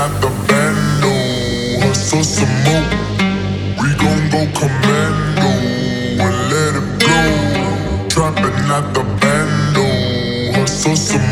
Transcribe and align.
at 0.00 0.12
the 0.22 0.30
bando, 0.48 1.12
hustle 1.82 2.24
some 2.24 2.56
more. 2.64 2.88
We 3.80 3.88
gon' 4.02 4.22
go 4.34 4.42
commando 4.58 5.50
and 6.24 6.36
let 6.50 6.72
it 6.80 6.88
blow. 7.00 8.08
Trapping 8.08 8.60
at 8.76 8.86
the 8.94 9.04
bando, 9.20 9.86
hustle 10.56 10.96
some 10.96 11.29